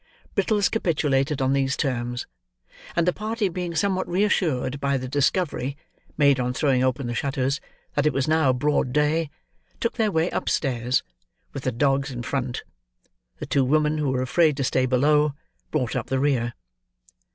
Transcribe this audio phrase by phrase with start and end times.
[0.33, 2.25] Brittles capitulated on these terms;
[2.95, 5.77] and the party being somewhat re assured by the discovery
[6.17, 7.61] (made on throwing open the shutters)
[7.93, 9.29] that it was now broad day,
[9.79, 11.03] took their way upstairs;
[11.53, 12.63] with the dogs in front.
[13.37, 15.35] The two women, who were afraid to stay below,
[15.69, 16.55] brought up the rear.